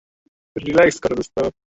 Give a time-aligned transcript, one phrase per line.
[0.55, 1.51] আমি ছিলাম একটা হিরো।